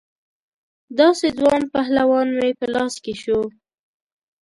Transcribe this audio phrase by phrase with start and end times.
[0.99, 3.39] داسې ځوان پهلوان مې په لاس کې شو.